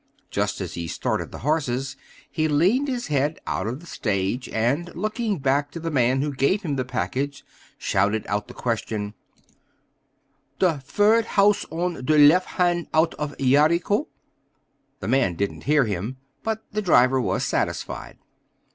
[0.31, 1.95] Just as he started the horses,
[2.31, 6.33] he leaned his head out of the stage, and, looking back to the man who
[6.33, 7.45] gave him the package,
[7.77, 9.13] shouted out the question:
[10.59, 14.07] "Ter fird haus on ter lef hant out of Yeriko?"
[15.01, 18.17] The man didn't hear him, but the driver was satisfied.